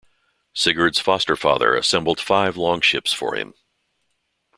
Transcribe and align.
Sigurd's 0.55 0.99
foster-father 0.99 1.75
assembled 1.75 2.19
five 2.19 2.57
longships 2.57 3.13
for 3.13 3.35
him. 3.35 3.53